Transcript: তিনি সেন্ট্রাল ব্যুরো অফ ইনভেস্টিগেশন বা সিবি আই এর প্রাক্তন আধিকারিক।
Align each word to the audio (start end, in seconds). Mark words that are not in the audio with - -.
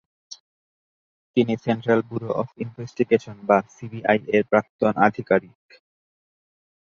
তিনি 1.37 1.53
সেন্ট্রাল 1.65 1.99
ব্যুরো 2.07 2.29
অফ 2.33 2.47
ইনভেস্টিগেশন 2.57 3.37
বা 3.49 3.57
সিবি 3.75 3.99
আই 4.11 4.19
এর 4.35 4.43
প্রাক্তন 4.51 4.93
আধিকারিক। 5.07 5.57